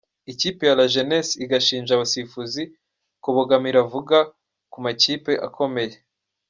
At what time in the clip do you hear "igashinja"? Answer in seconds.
1.43-1.91